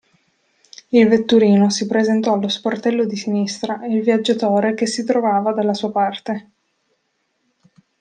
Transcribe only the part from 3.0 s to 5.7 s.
di sinistra e il viaggiatore che si trovava